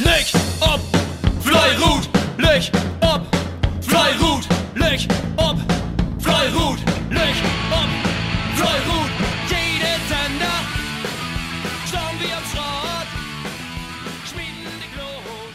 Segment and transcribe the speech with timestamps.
[0.00, 0.26] Leg
[0.60, 0.80] ob,
[1.40, 2.68] Fleirut, leg
[3.00, 3.22] ob,
[3.80, 5.56] Fleirut, leg ob,
[6.18, 6.78] Fleirut,
[7.10, 7.34] leg
[7.70, 7.90] ob,
[8.56, 9.10] Fleirut.
[9.48, 10.58] Jede Sender,
[11.86, 13.08] schauen wir am Schrott,
[14.26, 15.54] schmieden die Glut.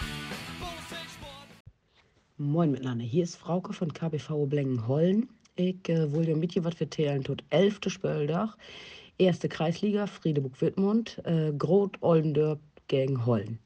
[2.37, 5.27] Moin miteinander, hier ist Frauke von KBV Blengenhollen.
[5.57, 7.25] Ich äh, dir mit dir was vertellen.
[7.25, 7.81] Tot 11.
[7.87, 8.55] Spöldach,
[9.17, 13.59] erste Kreisliga, Friedeburg-Wittmund, äh, Grot Oldendörp gegen Hollen.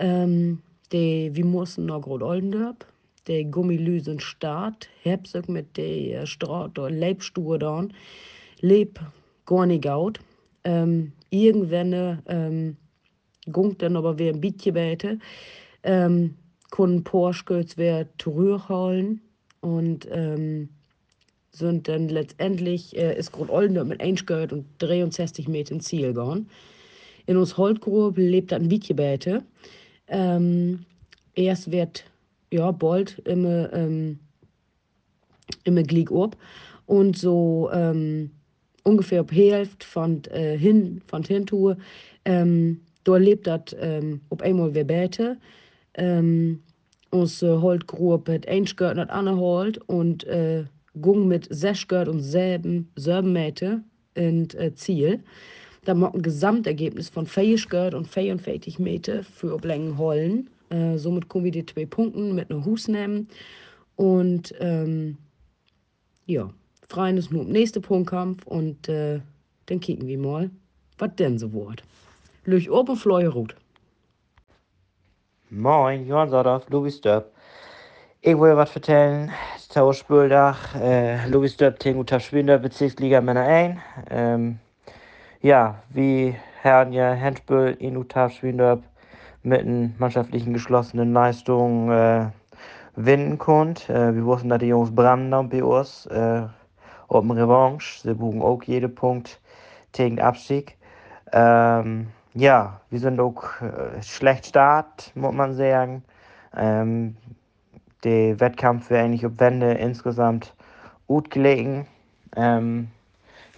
[0.00, 0.62] Ähm,
[0.92, 2.86] die, wir mussten nach Grot Oldendörp,
[3.26, 7.86] der Gummilüsen Start, Herbstück mit der Straat und Leibstuhe da,
[8.60, 8.98] Leb
[9.46, 10.18] gar nicht gaut.
[10.64, 12.76] Ähm, irgendwann ähm,
[13.52, 15.16] gungt dann aber wieder ein bisschen weiter.
[15.82, 16.34] Ähm,
[16.70, 18.06] konnten Porsche wer
[18.68, 19.20] holen
[19.60, 20.70] und ähm,
[21.52, 26.48] sind dann letztendlich äh, ist Olden mit 1 gehört und 63 Meter ins Ziel gegangen.
[27.26, 29.44] In uns Holtgrube lebt ein Wietjebäte.
[30.10, 30.84] Ähm,
[31.34, 32.04] erst wird
[32.50, 34.18] ja bald immer ähm,
[35.64, 36.36] immer glieg ob.
[36.86, 38.30] Und so ähm,
[38.84, 41.76] ungefähr ab Hälfte von äh, hin von Hintour
[42.24, 45.38] ähm, da lebt das ähm, ob einmal wer bäte.
[45.94, 46.62] Ähm,
[47.10, 50.64] uns äh, Holtgrube hat ein gehört und andere holt und äh,
[51.00, 53.82] gung mit sechs gehört und selben selben Meter
[54.14, 55.22] in äh, Ziel
[55.84, 60.50] da mag ein Gesamtergebnis von 40 gehört und 44 Meter für Oblängen Hollen.
[60.70, 63.28] Äh, somit kommen wir die zwei Punkten mit einer Hus nehmen.
[63.96, 65.16] Und ähm,
[66.26, 66.50] ja,
[66.88, 69.20] freuen uns nur im nächsten Punktkampf und äh,
[69.66, 70.50] dann kicken wir mal,
[70.98, 71.82] was denn so wird.
[72.44, 73.54] Lüch oben Fleuerut.
[75.50, 77.32] Moin, Johann Sodorf, Louis Dörp.
[78.20, 79.30] Ich will was vertellen.
[79.70, 83.78] Tauschspüldach, äh, Louis Dörp, Tengu Tapschwinder, Bezirksliga Männer 1.
[84.10, 84.58] Ähm,
[85.40, 88.82] ja, wie Herrn ja Henspül in Utavschwindorp
[89.42, 92.26] mit einer mannschaftlichen geschlossenen Leistung äh,
[92.94, 93.92] gewinnen konnte.
[93.92, 96.06] Äh, wir wussten, dass die Jungs branden bei uns.
[96.06, 96.42] Äh,
[97.10, 98.00] dem Revanche.
[98.02, 99.40] Sie buchen auch jeden Punkt
[99.92, 100.76] gegen den Abstieg.
[101.32, 106.04] Ähm, ja, wir sind auch äh, schlecht Start, muss man sagen.
[106.56, 107.16] Ähm,
[108.04, 110.54] der Wettkampf wäre eigentlich auf Wende insgesamt
[111.06, 111.86] gut gelegen.
[112.36, 112.88] Ähm,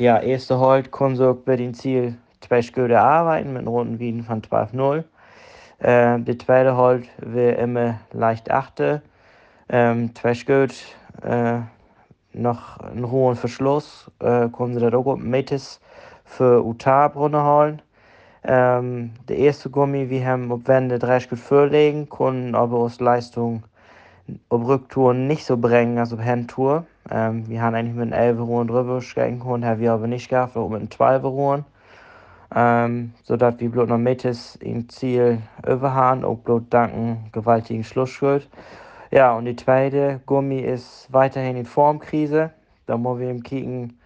[0.03, 4.43] ja, erste Halt konnte bei dem Ziel zwei Schritte arbeiten mit einem runden Wieden von
[4.43, 5.05] 12-0.
[5.79, 9.01] Äh, die zweite Halt wir immer leicht achte.
[9.69, 10.75] Ähm, zwei Schritte
[11.23, 11.61] äh,
[12.33, 15.81] noch einen hohen Verschluss, äh, konnten sie da auch Metis
[16.25, 17.83] für Utar-Brunne holen.
[18.43, 23.63] Ähm, der erste Gummi, wir haben auf Wände drei Schritte vorlegen, konnten aber aus Leistung
[24.49, 26.87] auf Rücktouren nicht so bringen als auf Handtour.
[27.11, 30.29] Ähm, wir haben eigentlich mit einem 11 Ruhen drüber stecken können, haben wir aber nicht
[30.29, 31.65] gehabt, auch mit einem 12 Ruhen.
[32.55, 34.25] Ähm, sodass wir bloß noch mit
[34.61, 38.49] im Ziel überhaben, auch bloß danken gewaltigen Schlussschritt.
[39.11, 42.51] Ja, und die zweite Gummi ist weiterhin in Formkrise.
[42.87, 43.99] Da müssen wir eben kicken,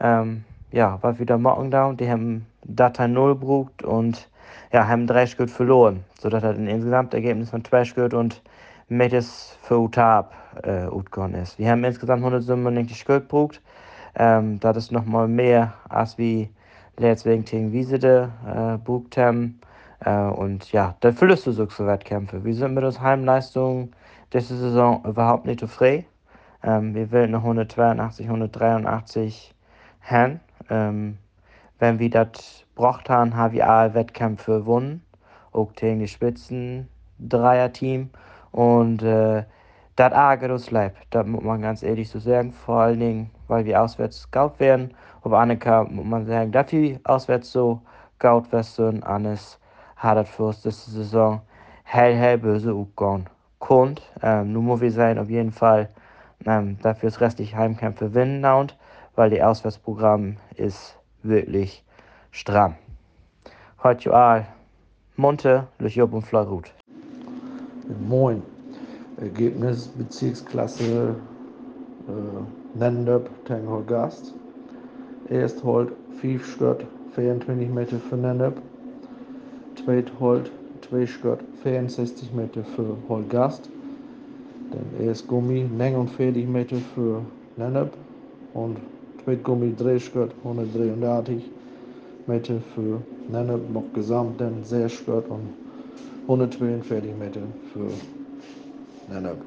[0.00, 1.86] ähm, ja, was wieder machen da.
[1.86, 4.28] Und die haben Datei 0 gebraucht und
[4.72, 6.04] ja, haben drei Schritt verloren.
[6.18, 8.42] Sodass das ein Insgesamtergebnis von zwei Schritt und
[8.88, 10.32] mit es für Utab
[10.64, 11.58] äh, utgegangen ist.
[11.58, 13.60] Wir haben insgesamt 197 Schritt gebraucht.
[14.14, 16.50] Ähm, das ist nochmal mehr als wie
[16.96, 19.60] letztens gegen Wiesede äh, haben.
[20.04, 22.44] Äh, und ja, da füllst du so Wettkämpfe.
[22.44, 23.92] Wir sind mit unserer Heimleistung
[24.32, 26.04] diese Saison überhaupt nicht zufrieden.
[26.62, 29.54] Ähm, wir wollen noch 182, 183
[30.02, 30.40] haben.
[30.70, 31.18] Ähm,
[31.78, 35.02] wenn wir das gebracht haben, haben wir alle Wettkämpfe gewonnen.
[35.52, 38.10] Auch gegen die Spitzen Dreier-Team.
[38.50, 39.44] Und äh,
[39.98, 40.94] das ärgert uns leid.
[41.10, 42.52] Das muss man ganz ehrlich so sagen.
[42.52, 44.94] Vor allen Dingen, weil wir auswärts gaut werden.
[45.22, 47.80] Aber Annika muss man sagen, dass wir auswärts so
[48.20, 49.02] gaut werden.
[49.02, 49.58] Annes
[49.96, 51.40] hat das für uns diese Saison
[51.82, 53.26] hell, hell böse umgegangen.
[53.58, 54.00] Kommt.
[54.22, 55.88] Ähm, nun muss wir sein, auf jeden Fall,
[56.46, 58.44] ähm, dafür das restliche Heimkämpfe gewinnen.
[58.44, 58.76] Und
[59.16, 61.84] weil die Auswärtsprogramm ist wirklich
[62.30, 62.76] stramm.
[63.82, 64.46] Heute all
[65.16, 66.72] Monte, Lüchob und Fleurut.
[68.08, 68.57] Moin.
[69.20, 71.14] Ergebnis Bezirksklasse
[72.08, 74.34] äh, Nendöp Tenghol Gast.
[75.28, 78.60] Erst holt 5 Schritt 24 Meter für Nendöp.
[79.76, 80.50] Zweit holt
[80.88, 83.68] 2 Schritt 64 Meter für Holgast.
[84.70, 87.22] Dann erst Gummi 49 Meter für
[87.56, 87.92] Nennep
[88.54, 88.78] und
[89.24, 91.50] zweit Gummi 3 Schritt 133
[92.26, 93.00] Meter für
[93.30, 93.70] Nennep.
[93.72, 95.48] Noch gesamt dann 6 Schritt und
[96.28, 97.40] 142 Meter
[97.72, 97.88] für
[99.10, 99.38] Nennep.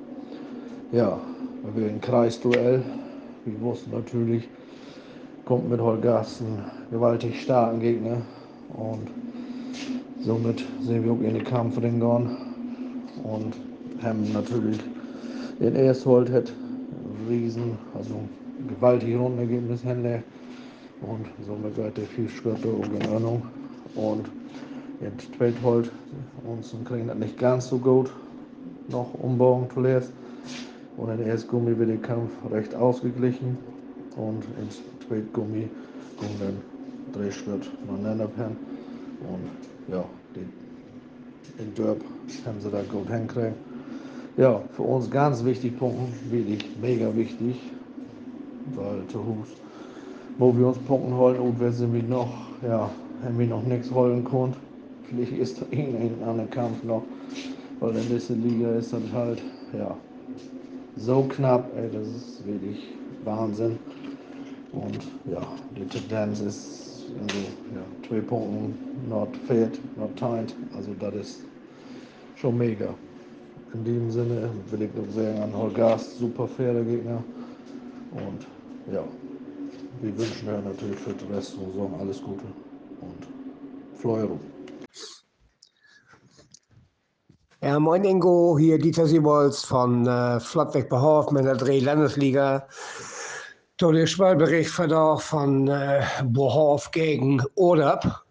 [0.92, 1.20] Ja,
[1.76, 2.82] wir ein Kreisduell.
[3.46, 4.50] Wir wussten natürlich,
[5.46, 8.22] kommt mit Holgast ein gewaltig starken Gegner.
[8.74, 9.08] Und
[10.24, 12.38] somit sehen wir auch in den Kampf reingehen
[13.24, 13.54] und
[14.02, 14.80] haben natürlich
[15.60, 16.52] den Ersthold hat
[17.30, 18.16] riesen, also
[18.68, 20.24] gewaltige Rundenergebnis hinlegt
[21.02, 23.44] und somit wird der viel Schritte in Ordnung
[23.96, 24.26] und
[25.02, 25.92] jetzt Tweethold
[26.46, 28.12] uns kriegen das nicht ganz so gut
[28.92, 30.12] noch umbauen zuletzt
[30.98, 33.58] und in erst Gummi wird der Kampf recht ausgeglichen
[34.16, 35.68] und ins Tweetgummi
[36.18, 36.58] kommen dann
[37.14, 38.56] drei Schritt miteinander pen
[39.22, 40.04] und ja,
[40.36, 42.02] die, den Derb
[42.46, 43.54] haben sie da gut hinkriegen.
[44.38, 47.60] Ja, für uns ganz wichtig Punkten, wirklich mega wichtig,
[48.76, 49.50] weil zu Hus,
[50.38, 52.32] wo wir uns Punkten holen und wer sind wir noch,
[52.66, 52.90] ja,
[53.24, 54.56] haben wir noch nichts holen können.
[55.04, 57.04] Vielleicht ist irgendein anderer Kampf noch,
[57.82, 59.42] weil in dieser Liga ist das halt,
[59.74, 59.98] ja,
[60.96, 62.78] so knapp, ey, das ist wirklich
[63.26, 63.78] Wahnsinn.
[64.72, 65.00] Und
[65.30, 65.42] ja,
[65.76, 67.40] die Tendenz ist also,
[67.76, 68.76] ja, zwei Punkten,
[69.10, 70.56] not fit, not tight.
[70.78, 71.40] Also das ist
[72.36, 72.94] schon mega.
[73.74, 77.24] In dem Sinne will ich noch sagen an Holgast, super faire Gegner.
[78.12, 78.46] Und
[78.94, 79.04] ja,
[80.02, 82.46] wir wünschen ja natürlich für den Rest der Saison alles Gute
[83.02, 83.28] und
[84.00, 84.40] Fleuro.
[87.72, 92.68] Ja, moin Ingo, hier Dieter Siebold von äh, Flottweg Behof mit der Dreh Landesliga.
[93.80, 98.26] Der Spielbericht verdorch von äh, Bohof gegen Odab.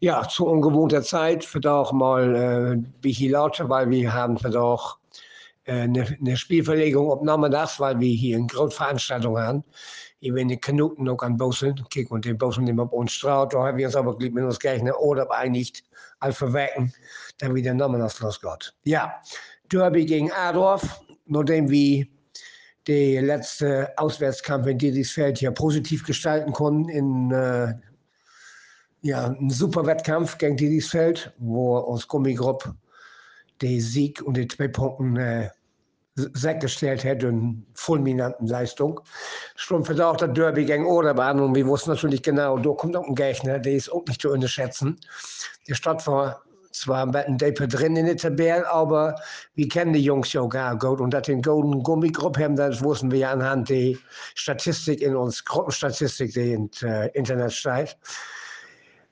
[0.00, 4.98] Ja, zu ungewohnter Zeit verdorch mal äh, wie lauter, weil wir haben verdorch
[5.66, 9.64] eine, äh, eine Spielverlegung ob nachmittags, weil wir hier eine Großveranstaltung haben.
[10.20, 13.52] Hier werden die Kanuten auch an Bosen, kicken und den Bosen nehmen auf uns Straut.
[13.52, 15.84] Da haben wir uns aber mit uns gleich eine Odab einigt,
[16.20, 16.92] als verwecken,
[17.38, 18.74] dann wieder nachmittags losgeht.
[18.84, 19.14] Ja,
[19.70, 22.06] Derby gegen Adorf, nachdem wir
[22.86, 27.74] die letzte Auswärtskampf in Dietrichsfeld hier positiv gestalten konnten in äh,
[29.02, 32.72] ja, einem super Wettkampf gegen Dietrichsfeld, wo uns Gummigrupp
[33.62, 35.50] den Sieg und die zwei Punkte äh,
[36.16, 39.00] sichergestellt hat in fulminanten Leistung.
[39.54, 43.06] Stumpf hat auch der Derby gegen Oderbahn und wir wussten natürlich genau, da kommt auch
[43.06, 44.98] ein Gegner, der ist auch nicht zu unterschätzen.
[45.68, 46.42] Der Stadt war
[46.72, 49.16] zwar mit einem Depe drin in der Tabelle, aber
[49.54, 51.00] wir kennen die Jungs ja gar gut.
[51.00, 53.94] Und dass den Golden Gummigruppe haben, das wussten wir ja anhand der
[54.34, 57.96] Statistik in uns, Gruppenstatistik, die im äh, Internet steht.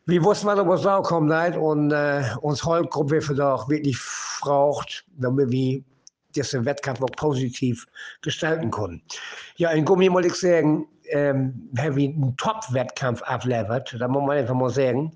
[0.07, 1.57] Wir wussten, was so kommt nicht.
[1.57, 3.99] Und äh, uns Holgruppe wird auch wirklich
[4.43, 5.83] braucht, damit wir
[6.37, 7.87] diesen Wettkampf auch positiv
[8.23, 9.03] gestalten können.
[9.57, 14.39] Ja, in Gummi muss ich sagen, ähm, haben wir einen Top-Wettkampf abliefert, da muss man
[14.39, 15.13] einfach mal sagen.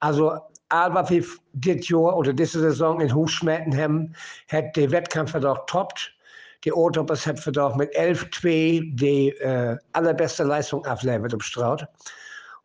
[0.00, 0.32] Also
[0.70, 4.14] aber wie dit Jahr oder diese Saison in Hufschmetten haben,
[4.48, 6.14] hat der Wettkampf doch toppt.
[6.64, 11.86] Die Autobus hat doch mit 11-2 die äh, allerbeste Leistung abliefert im Straut.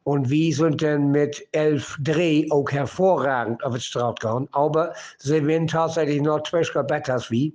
[0.06, 4.48] Und wir sind dann mit 11 Dreh auch hervorragend auf den Straut gegangen.
[4.54, 7.52] Aber sie werden tatsächlich noch zwei Schritte besser wir.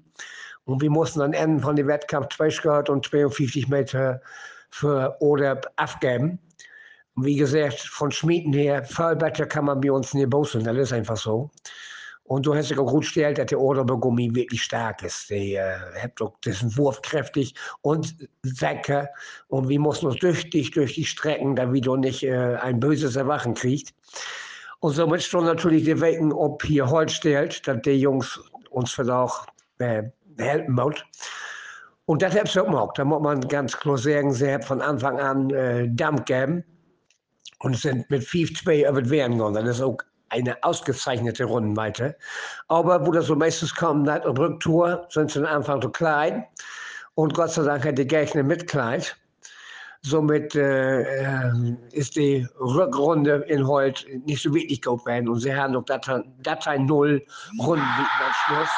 [0.64, 4.20] Und wir mussten am Ende von dem Wettkampf zwei Schritte und 52 Meter
[4.70, 6.38] für Oder abgeben
[7.16, 10.92] wie gesagt, von Schmieden her, viel besser kann man bei uns nicht bosen, das ist
[10.92, 11.50] einfach so.
[12.30, 15.30] Und du hast dich auch gut gestellt, dass der Oderbegummi wirklich stark ist.
[15.30, 19.08] Der äh, hat auch diesen Wurf kräftig und Wecker.
[19.48, 23.54] Und wir mussten uns tüchtig durch die Strecken, damit du nicht äh, ein böses Erwachen
[23.54, 23.92] kriegst.
[24.78, 28.38] Und somit stand natürlich die Wecken, ob hier Holz stellt, dass die Jungs
[28.70, 29.46] uns vielleicht auch
[29.78, 30.04] äh,
[30.38, 30.94] helfen wollen.
[32.04, 32.96] Und das hat sie auch gemacht.
[32.96, 36.62] Da muss man ganz klar sagen, sie hat von Anfang an äh, Dampf gegeben
[37.58, 39.66] und sind mit 5-2 über Wehren gegangen.
[39.66, 39.98] Das ist auch
[40.30, 42.16] eine ausgezeichnete Rundenweite.
[42.68, 46.44] Aber wo das so meistens kommt, nach der Rücktour, sind sie am Anfang so klein.
[47.14, 49.16] Und Gott sei Dank hat die Gegner mitkleid.
[50.02, 51.52] Somit äh, äh,
[51.92, 55.06] ist die Rückrunde in Holt nicht so wirklich gut.
[55.06, 57.22] Und sie haben noch Datei, Datei 0
[57.60, 58.70] Runden am Schluss.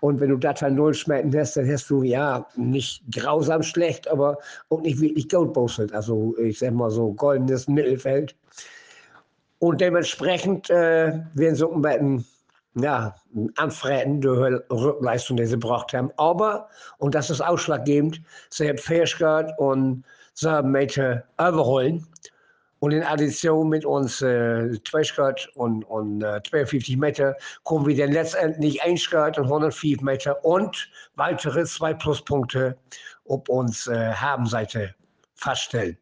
[0.00, 4.38] Und wenn du Datei 0 schmecken lässt, dann hast du ja nicht grausam schlecht, aber
[4.68, 5.92] auch nicht wirklich Goldbosselt.
[5.92, 8.36] Also ich sag mal so goldenes Mittelfeld.
[9.58, 12.26] Und dementsprechend äh, werden sie ein bisschen
[12.74, 13.14] ja,
[13.56, 16.10] anfreten, die Rückleistung, die sie gebraucht haben.
[16.16, 22.06] Aber, und das ist ausschlaggebend, sie haben Fähigkeit und sie haben überholen.
[22.80, 27.34] Und in Addition mit uns äh, zwei Schritt und, und äh, 52 Meter
[27.64, 32.76] kommen wir dann letztendlich ein Schritt und 105 Meter und weitere zwei Pluspunkte
[33.28, 34.94] ob uns äh, Habenseite
[35.34, 35.96] feststellen.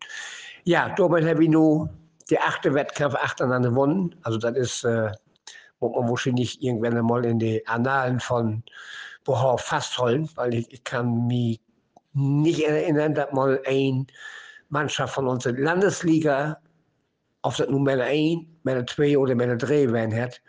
[0.64, 1.90] Ja, damit habe ich nur
[2.30, 4.14] die achte Wettkampf achteinander gewonnen.
[4.22, 5.12] Also das ist, äh,
[5.80, 8.62] muss man wahrscheinlich irgendwann einmal in die Annalen von
[9.24, 11.60] Bohau festholen, weil ich, ich kann mich
[12.12, 14.06] nicht erinnern, dass mal ein
[14.68, 16.58] Mannschaft von unserer Landesliga
[17.46, 20.40] of dat nu met een 1, met een 2 oder een 3 werden hat,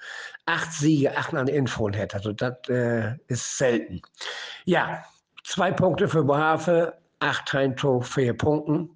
[0.45, 2.13] acht Siege, acht an Info hat.
[2.13, 4.01] Also das äh, ist selten.
[4.65, 5.03] Ja,
[5.43, 8.89] zwei Punkte für Bohave, acht Heimtor, vier Punkten.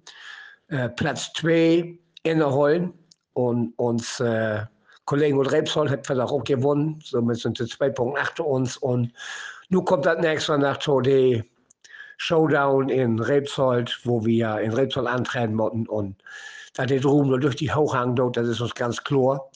[0.68, 2.92] Äh, Platz 2 in der Hollen
[3.34, 4.62] und uns äh,
[5.04, 7.00] Kollegen und Rebsold hat vielleicht auch gewonnen.
[7.04, 8.76] Somit sind sie zwei Punkte nach uns.
[8.76, 9.12] Und
[9.68, 11.42] nun kommt das nächste nach die
[12.18, 15.88] Showdown in Rebsold, wo wir in Rebsold antreten wollten.
[15.88, 16.16] Und
[16.74, 19.50] da die Drum nur durch die Hochhang dort, das ist uns ganz klar.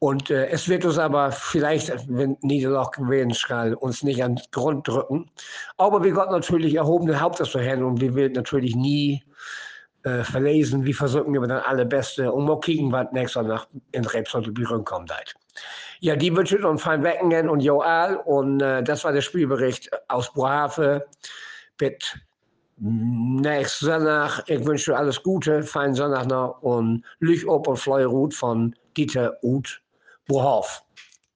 [0.00, 4.44] Und äh, es wird uns aber vielleicht, wenn Niederlage gewinnen skal, uns nicht an den
[4.52, 5.28] Grund drücken.
[5.76, 9.24] Aber wir Gott natürlich erhobene Hauptes hin und wir werden natürlich nie
[10.08, 10.84] äh, verlesen.
[10.84, 13.60] Wir versuchen aber dann alle Beste und mal kicken, was nächstes Mal
[13.92, 14.50] in Rebsold
[14.84, 15.14] kommt.
[15.14, 15.34] Halt.
[16.00, 20.32] Ja, die wünschen uns fein Weckingen und Joal und äh, das war der Spielbericht aus
[20.32, 21.04] Bohave
[21.80, 22.18] mit
[22.78, 24.44] nächsten Sonntag.
[24.46, 29.80] Ich wünsche alles Gute, feinen Sonntag noch und Lüch op und Fleurut von Dieter Uth
[30.26, 30.68] Bohave.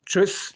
[0.06, 0.54] Tschüss.